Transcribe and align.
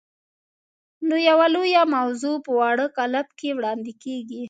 نو 1.07 1.15
یوه 1.29 1.45
لویه 1.53 1.83
موضوع 1.95 2.35
په 2.45 2.51
واړه 2.59 2.85
کالب 2.97 3.27
کې 3.39 3.49
وړاندې 3.57 3.93
کېږي. 4.03 4.39